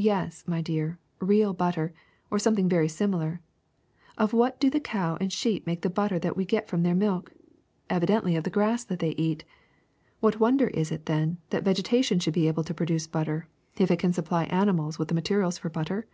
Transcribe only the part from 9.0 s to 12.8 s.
they eat. What wonder is it, then, that vegetation should be able to